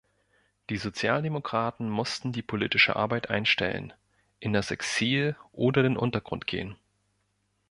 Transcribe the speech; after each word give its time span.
Die 0.71 0.77
Sozialdemokraten 0.77 1.87
mussten 1.87 2.31
die 2.31 2.41
politische 2.41 2.95
Arbeit 2.95 3.29
einstellen, 3.29 3.93
in 4.39 4.51
das 4.51 4.71
Exil 4.71 5.35
oder 5.51 5.83
den 5.83 5.95
Untergrund 5.95 6.47
gehen. 6.47 6.75